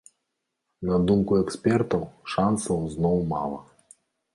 На 0.89 0.97
думку 1.11 1.37
экспертаў, 1.43 2.01
шансаў 2.37 2.85
зноў 2.99 3.25
мала. 3.37 3.67